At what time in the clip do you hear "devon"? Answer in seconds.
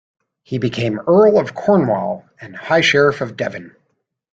3.37-3.75